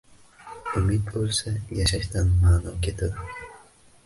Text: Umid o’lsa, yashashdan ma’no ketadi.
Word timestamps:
Umid 0.79 1.11
o’lsa, 1.21 1.53
yashashdan 1.81 2.33
ma’no 2.41 2.73
ketadi. 2.89 3.31